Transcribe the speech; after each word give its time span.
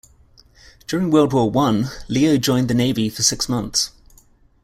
During 0.87 1.11
World 1.11 1.31
War 1.31 1.51
One, 1.51 1.91
Leo 2.07 2.35
joined 2.37 2.69
the 2.69 2.73
Navy 2.73 3.07
for 3.07 3.21
six 3.21 3.47
months. 3.47 3.91